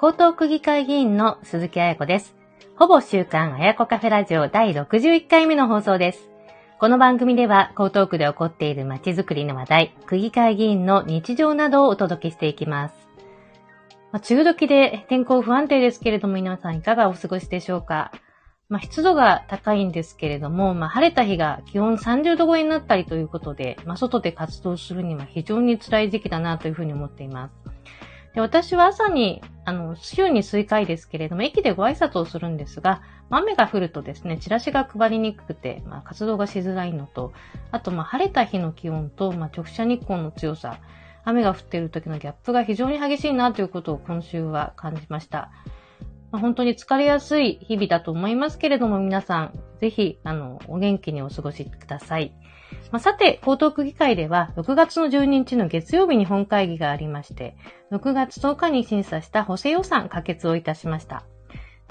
[0.00, 2.36] 江東区議会議員の鈴木彩子です。
[2.76, 6.28] ほぼ週刊彩子カフェラジオ第61回目の放送です。
[6.78, 12.94] この番組では江東区で起こっている街づくりの話題、区議会議員の日常などをお届けしていきます。
[14.12, 18.12] まあ、梅雨時で天候不安定ですけれども皆さんいかがお過ごしでしょうか？
[18.68, 27.67] まあ、湿度が高いんですけれども、まあ、晴れた日が気温30度超えになったりということで、まあ、外で活動するには非常に辛い時期だなというふうに思っています。
[28.38, 37.32] で私は朝に、あの、週に数回ですけれども、駅でご挨拶をするんですが、雨が降るとですね、チラシが配りにくくて、まあ、活動がしづらいのと、
[37.72, 40.78] あと、まあ、晴れた日の気温と、まあ、直射日光の強さ、
[41.24, 45.50] 雨が降っている時のギャップが非常に激しいなということを今週は感じました。
[46.30, 52.32] まあ、本当に疲れやすい日々だと思いますけれども、皆さん、ぜひ、あの、お元気にお過ごしください。
[52.90, 57.56] まあ、さて、江東区議会では、6月の12日の月曜日に本会議がありまして、
[57.92, 61.24] 6月10日に審査した補正予算可決をいたしました。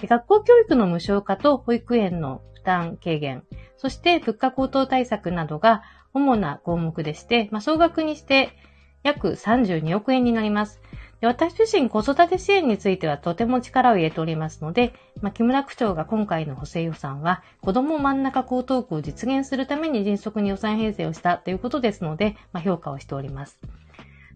[0.01, 3.43] 学校教育の無償化と保育園の負担軽減、
[3.77, 8.57] そして物価高騰対策などが主な項目でして、まあ、総額にして
[9.03, 10.81] 約32億円になります。
[11.21, 23.57] 私自身子育て支援についてはとても力を入れておりますので、まあ、木村区長が今回の補正予算は子供真ん中高等区を実現するために迅速に予算編成をしたということですので、まあ、評価をしております。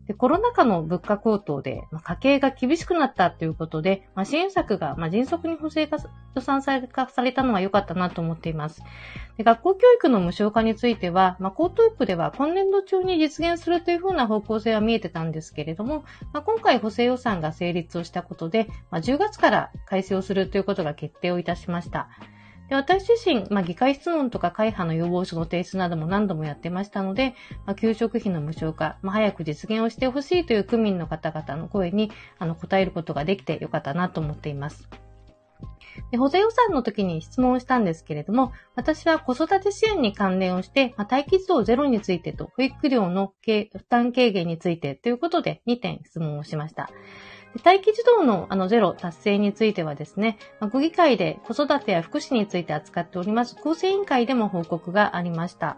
[0.07, 5.97] でコロナ禍の物価高騰で、まあ、家計が厳しくなったということで、まあ、支援策が、まあ、迅速に補正化
[6.35, 8.81] 予算されされたのは良かったなと思っています。
[9.37, 22.09] で学校教育の無償化については、まあ、江東区では今年度中に実現するというふうな方向性は見えてたんですけれども、まあ、今回補正予算が成立をしたことで、まあ、10月から改正をするということが決定をいたしました。
[22.71, 34.87] で私自身、まあ、議会質問とか会派の要望書の提出なども何度もやってましたので、まあ、給食費の無償化、まあ、早く実現をしてほしいという区民の方々の声にあの答えることができてよかったなと思っています。
[36.11, 46.89] で補正予算の時に質問したんですけれども、私は子育て支援に関連をして、まあ、待機児童ゼロについてと保育料の負担軽減についてということで2点質問をしました。
[47.65, 50.37] 待機児童のあのゼロ達成についてはですね、
[50.71, 55.77] 区議会で子育てや福祉について扱っております厚生委員会でも報告がありました。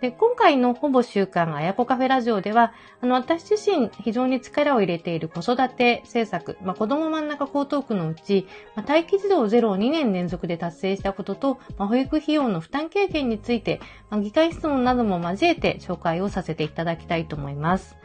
[0.00, 13.80] で今回のほぼ週間あやこカフェラジオでは、あの、私自身非常に力を入れている子育て政策、まあ、子供真ん中江東区のうち、まあ、待機児童ゼロを2年連続で達成したことと、まあ、保育費用の負担軽減について、
[14.10, 17.96] まあ、議会質問なども交えて紹介をさせていただきたいと思います。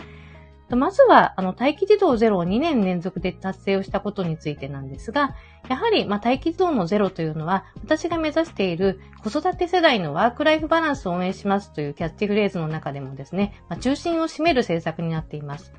[0.75, 5.35] まずは、あの、待機児童ゼロを2年連続で達成をしたことについてなんですが、
[5.69, 15.73] やはり、まあ、待機児童のゼロというのは、私が目指している子育て世代のワークライフバランスを応援しますというキャッチフレーズの中でもですね、まあ、中心を占める政策になっています。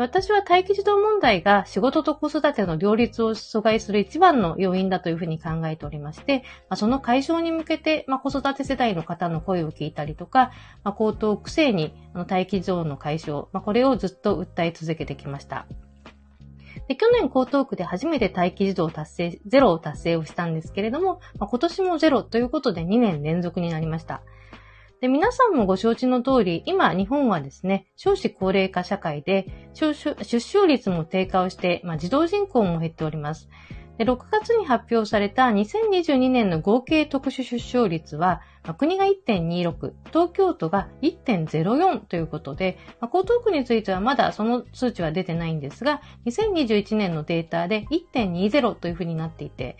[0.00, 10.52] 私は待機児童問題が仕事と子育ての両立を阻害する一番の要因だというふうに考えておりまして、ま、その解消に向けて、ま、子育て世代の方の声を聞いたりとか、
[10.84, 15.66] まあ、高等区政に待機児童の解消、ま、これをずっと訴え続けてきました。
[16.88, 24.22] で去年江東区で初めて待機児童達成、ゼロを達成をしたんですけれども、ま、今年もゼロということで2年連続になりました。
[25.00, 33.48] で、皆さんもご承知の通り、今、日本はですね、少子高齢化社会で、出生率も低下をして、まあ、児童人口も減っております。
[34.00, 49.76] で6月に発表された2022年の合計特殊出生率は、まあ、国が1.26、東京都が1.04ということで、まあ、江東区についてはまだその数値は出てないんですが、2021年のデータで1.20というふうになっていて、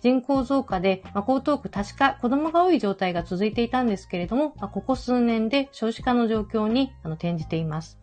[0.00, 7.98] 人口増加で、まあ、江東区確か子供が多い状態が続いていたんですけれども、まあ、ここ数年で少子化の状況にあの転じています。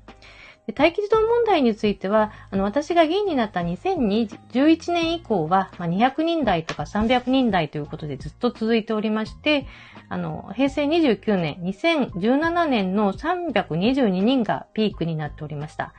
[0.75, 9.66] 待機児童問題については、あの、私が議員になった2011年以降は、まあ、200人台とか300人台ということでずっと続いておりまして、
[10.09, 15.94] あの、平成29年、2017年の322人がピークになっておりました。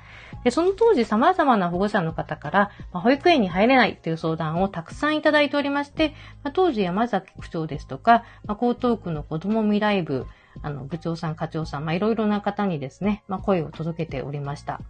[0.45, 10.27] で、その当時様々な保護者の方から、まあ、保育園に入れないという相談をたくさんいただいておりまして、まあ、当時山崎区長ですとか、まあ、江東区の子ども未来部、
[10.63, 14.81] あの、部長さん、課長さん、まあ、いろいろな方にですね、まあ、声を届けておりました。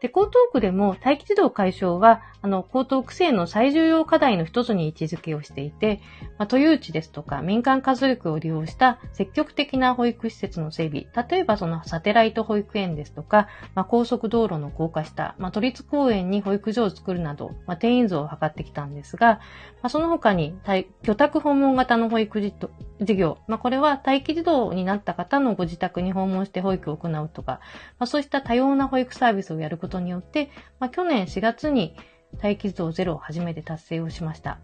[0.00, 6.02] で、江東区でも待機児童解消は、あの、江東区政の最重要課題の一つに位置づけをしていて、
[6.36, 19.40] まあ、都有地ですとか民間活力を利用した積極的な保育施設の整備、例えばそのサテライト保育園ですとか、まあ、高速道路の高架下、まあ、都立公園に保育所を作るなど、まあ、定員増を図ってきたんですが、
[19.80, 20.54] まあ、その他に、
[21.02, 27.60] 居宅訪問型の保育事業、まあ、これは待機児童になった方のご自宅に訪問して保育を行うとか、
[27.98, 31.96] まあ、そうした多様な保育サービスをやることによって、まあ、去年4月に
[32.42, 34.58] 待機児童ゼロを初めて達成をしました。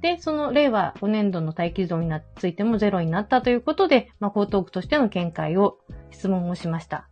[0.00, 5.78] で、その令和5年度の待機児童についてもゼロになったということで、まあ、江東区としての見解を、
[6.10, 7.08] 質問をしました。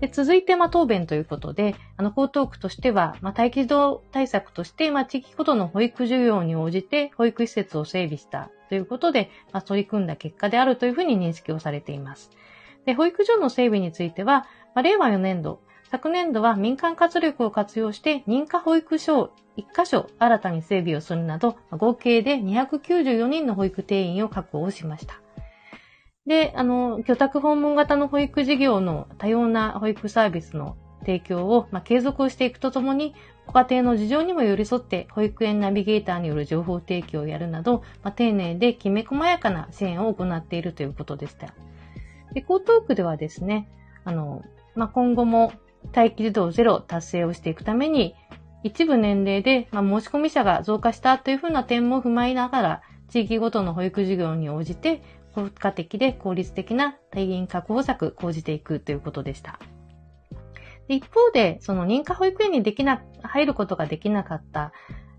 [0.00, 12.30] で続いて、まあ、答弁ということで、あの、江東区としては、まあ、待機児童対策として、まあ、地域ごとの保育需要に応じて、保育施設を整備したということで、まあ、取り組んだ結果であるというふうに認識をされています。
[12.84, 25.20] で、保育所の整備については、まあ、令和4年度、昨年度は民間活力を活用して認可保育所を1箇所新たに整備をするなど、合計で294人の保育定員を確保しました。
[26.26, 33.14] で、あの、居宅訪問型の保育事業の多様な保育サービスの提供を、まあ、継続をしていくとともに、
[33.46, 41.46] ご家庭の事情にも寄り添って保育園ナビゲーターによる情報提供をやるなど、まあ、丁寧できめ細やかな支援を行っているということでした。
[42.34, 43.70] で、江東区ではですね、
[44.04, 44.44] あの、
[44.74, 45.52] まあ、今後も
[45.94, 48.14] 待機児童ゼロ達成をしていくために、
[48.62, 55.02] 一部年齢で、まあ、申し込み者が増加したというふうな点も踏まえながら、地域ごとの保育事業に応じて、
[55.34, 59.58] 効果的で効率的な定員確保策講じていくということでした。
[60.88, 64.72] 一方で、その認可保育園にできな、入ることができなかった、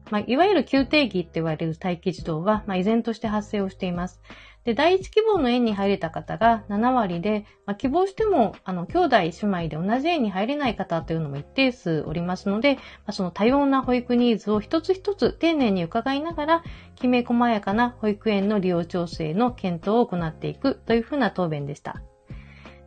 [0.10, 4.22] まあ、いわゆる旧定義って言われる待機児童は、まあ、依然として発生をしています。
[4.66, 16.64] で、第一希望の園に入れた方が7割で、まあ、希望しても、あの、兄弟姉妹で同じ園に入れない方というのも一定数おりますので、まあ、その多様な保育ニーズを一つ一つ丁寧に伺いながら、
[16.96, 22.02] きめ細やかな保育園の利用調整の検討を行っていくというふうな答弁でした。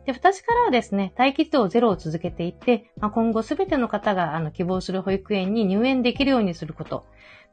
[0.05, 7.05] で、私からはですね、待機児童ゼロを続けていって、まあ、今後すべての方があの希望する保育園に入園できるようにすること。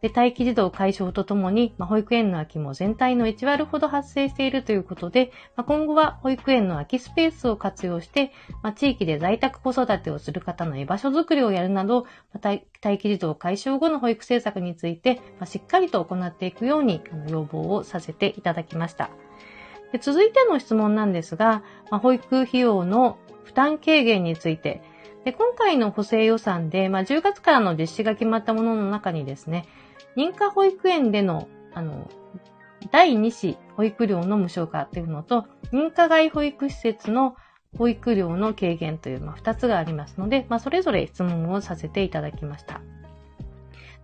[0.02, 8.32] で、待機児童解消とともに、まあ、保育園の空きも全体の1割ほど発生しているということで、まあ、今後は保育園の空きスペースを活用して、
[8.62, 19.10] まあ、地域で在宅子育てをする方の居場所づくりをやるなど、まあ、待機児童解消後の保育政策について、ま、しっかりと行っていくように要望をさせていただきました。
[19.92, 24.82] で続いての質問なんですが、ま、保育費用の負担軽減について、
[25.24, 29.66] で今回の補正予算で、まあ、10月からの実施が決まったものの中にですね、
[30.16, 32.08] 認可保育園での、あの、
[32.90, 37.36] 第2子保育料の無償化というのと、認可外保育施設の
[37.76, 42.80] 保育料の軽減という、まあ、2つがありますので、まあ、それぞれ質問をさせていただきました。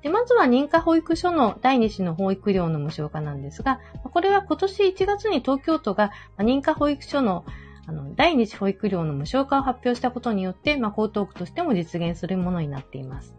[0.02, 7.44] でまずは認可保育所の第2子の保育料の無償化なんですが、これは今年1月に東京都が認可保育所の
[7.88, 13.37] あの第2子保育料の無償化を発表したことによって、まあ、江東区としても実現するものになっています。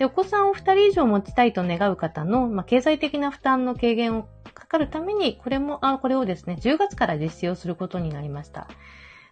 [0.00, 8.66] で、お子さんを2人以上持ちたいと願う方の、まあ、経済的な負担の軽減をかかるために、これも、あ、これをですね、10月から実施をすることになりました。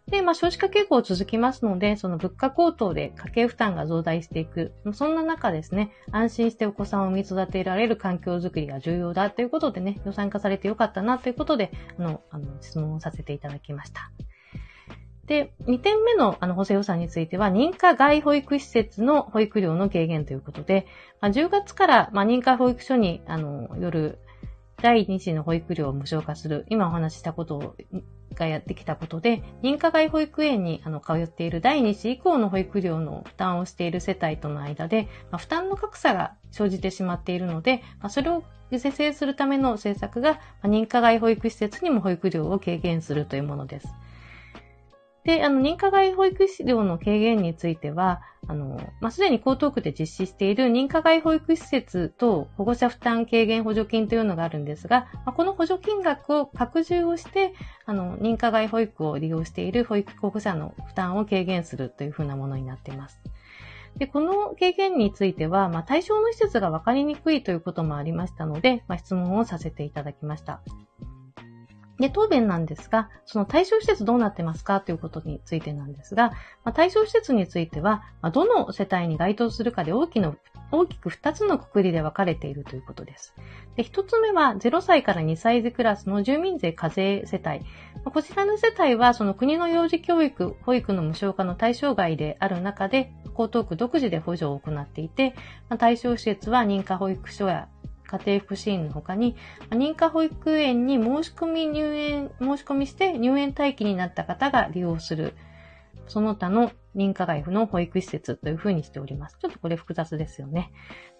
[0.09, 4.75] で、まあ、少子化傾向続きますので、その物価高騰で家計負担が増大していく。
[4.93, 14.11] そんな中ですね、安心してお子さんを産み育てられる環境づくりが重要だということでね、予算化されてよかったなということで、あの、あの質問をさせていただきました。
[15.29, 20.87] で、2点目のあの補正予算については、認可外保育施設の保育料の軽減ということで、
[21.21, 24.19] まあ、10月から、まあ、認可保育所に、あの、よる
[24.83, 27.77] 第2子の保育料を無償化する、今お話ししたこと
[28.35, 43.89] がやってきたことで、認可外保育園にあの通っている第2子以降の保育料の負担をしている世帯との間で、まあ、負担の格差が生じてしまっているので、まあ、それを是正するための政策が、まあ、認可外保育施設にも保育料を軽減するというものです。
[45.25, 57.53] で、あの、認可外保育士料の軽減については、あの、まあ、すでに江東区で実施している認可外保育施設と保護者負担軽減補助金というのがあるんですが、まあ、この補助金額を拡充をして、
[57.85, 63.21] あの、認可外保育を利用している保育保護者の負担を軽減するというふうなものになっています。
[63.97, 70.63] で、この軽減については、まあ、対象の施設が分かりにくいということもありましたので、ま、質問をさせていただきました。
[71.99, 74.81] で、答弁なんですが、その対象施設どうなってますか？
[74.81, 76.31] ということについてなんですが、
[76.65, 80.37] まあ、対象施設については、まあ、どの世帯に該当するかで大きの
[80.71, 83.35] 大きく2つのくくりで分かれているということです。
[83.77, 87.65] で1つ目は0歳から2歳児クラスの住民税課税世帯。
[88.11, 95.35] こちらの世帯はその国の幼児教育、保育の無償化の対象外である中で、江東区独自で補助を行っていて、
[95.79, 97.69] 対象施設は認可保育所や
[98.09, 99.37] 家庭福祉院の他に、
[99.71, 105.35] 認可保育園に申し込み入園、申し込みして入園待機になった方が利用する、
[106.09, 109.37] その他の認可外府の保育施設というふうにしております。
[109.41, 110.73] ちょっとこれ複雑ですよね。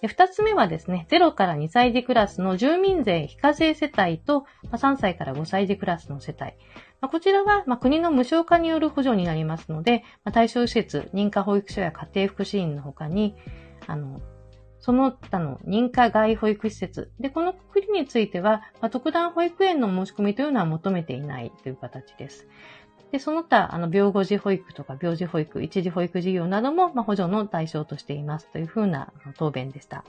[0.07, 6.53] 二つ目はですね、0から2歳児クラスの住民税非課税世帯と、まあ3歳から5歳児クラスの世帯。
[7.01, 13.37] まあこちらは、まあ国の無償化による補助になりますので、まあ対象施設、認可保育所や家庭福祉院の他に、
[13.87, 14.21] あの、
[14.81, 17.11] その他の認可外保育施設。
[17.21, 22.47] で、この国については、まあ、特段保育園の申し込みというのは求めていないという形です。
[23.11, 30.05] で、その他、あの、病後児保育とか病児保育、一時保育事業なども、まあ、補助の対象としていますというふうな答弁でした。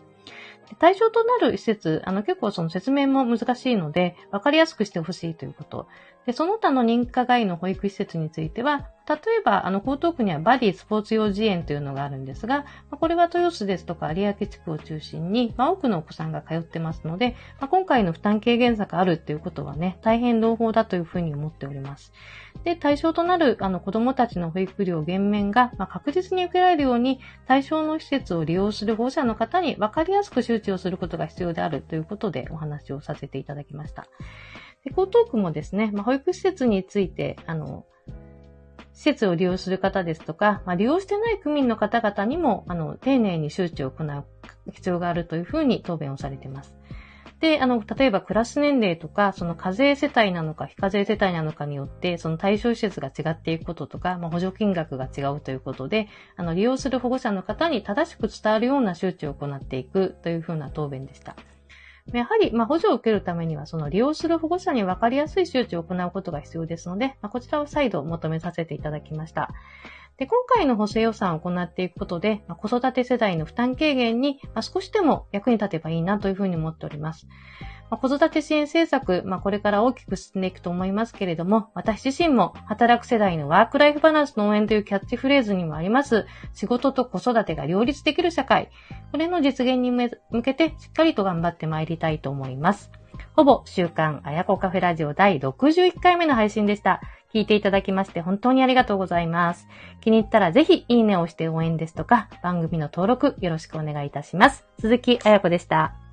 [0.78, 5.88] 対象となる施設、あの結構その説明も難しいので、わかりやすくしてほしいということ。
[6.30, 22.14] で、その他の認可外の保育施設については、例えば、あの、江東区にはバディスポーツ幼児園というのがあるんですが、これは豊洲ですとか有明地区を中心に、まあ、多くのお子さんが通ってますので、まあ、今回の負担軽減策あるっていうことはね、大変朗報だというふうに思っております。
[22.64, 34.06] で、対象となるあの子供たちの保育料減免が、まあ、確実に受けられるように、対象の施設を利用する保護者の方に分かりやすく周知をすることが必要であるということでお話をさせていただきました。
[34.84, 37.86] で、江東区もですね、まあ、保育施設について、あの、
[38.94, 44.26] 施設を利用する方ですとか、まあ、利用してない区民の方々にも、あの、丁寧に周知を行う
[44.72, 46.76] 必要があるというふうに答弁をされています。
[47.40, 61.38] で、あの、例えばクラス年齢とか、その課税世帯なのか非課税世帯なのかによって、その対象施設が違っていくこととか、まあ、補助金額が違うということで、あの、利用する保護者の方に正しく伝わるような周知を行っていくというふうな答弁でした。
[62.18, 69.50] やはり、まあ、補助を受けるためには、その利用する保護者に分かりやすい周知を行うことが必要ですので、まあ、こちらを再度求めさせていただきました。
[70.20, 77.26] で、今回の補正予算を行っていくことで、まあ、子育て世代の負担軽減に、まあ、少しでも役に立てばいいなというふうに思っております。
[77.90, 88.70] まあ、子育て支援政策、まあ、これから大きく進んでいくと思いますけれども、私自身も働く世代のワークライフバランスの応援というキャッチフレーズにもあります、仕事と子育てが両立できる社会、
[89.12, 90.10] これの実現に向
[90.44, 92.92] けてしっかりと頑張ってまいりたいと思います。
[93.36, 97.02] ほぼ週刊あやこカフェラジオ第61回目の配信でした。
[97.34, 99.68] 聞いていただきまして本当にありがとうございます。
[100.02, 104.66] 気に入ったらぜひいいねを押して応援ですとか、番組の登録よろしくお願いいたします。
[104.80, 106.09] 鈴木あやこでした。